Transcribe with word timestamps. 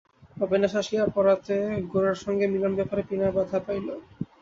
অবিনাশ 0.37 0.73
আসিয়া 0.81 1.03
পড়াতে 1.15 1.55
গোরার 1.91 2.17
সঙ্গে 2.23 2.45
মিলন-ব্যাপারে 2.53 3.01
বিনয় 3.09 3.33
বাধা 3.37 3.59
পাইল। 3.65 3.87